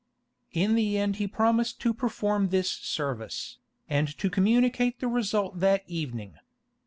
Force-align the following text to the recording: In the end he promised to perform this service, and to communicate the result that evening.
In 0.51 0.73
the 0.73 0.97
end 0.97 1.17
he 1.17 1.27
promised 1.27 1.79
to 1.81 1.93
perform 1.93 2.49
this 2.49 2.71
service, 2.71 3.59
and 3.87 4.07
to 4.17 4.31
communicate 4.31 4.99
the 4.99 5.07
result 5.07 5.59
that 5.59 5.83
evening. 5.85 6.39